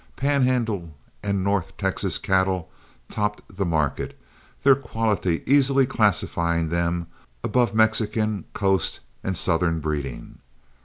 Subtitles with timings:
[0.15, 2.71] Pan Handle and north Texas cattle
[3.07, 4.19] topped the market,
[4.63, 7.05] their quality easily classifying them
[7.43, 10.39] above Mexican, coast, and southern breeding.